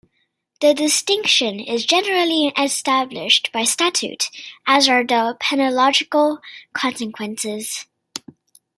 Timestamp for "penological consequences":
5.39-7.85